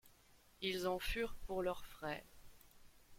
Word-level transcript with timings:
Ils 0.61 0.87
en 0.87 0.97
furent 0.97 1.35
pour 1.45 1.61
leurs 1.61 1.85
frais. 1.85 2.25